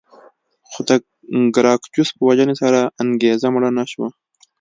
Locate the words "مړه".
3.55-3.69